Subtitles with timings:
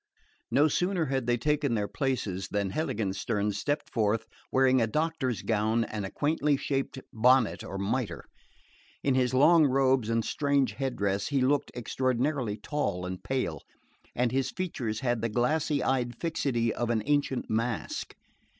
[0.49, 5.83] No sooner had they taken their places than Heiligenstern stepped forth, wearing a doctor's gown
[5.83, 8.25] and a quaintly shaped bonnet or mitre.
[9.03, 13.61] In his long robes and strange headdress he looked extraordinarily tall and pale,
[14.15, 18.15] and his features had the glassy eyed fixity of an ancient mask.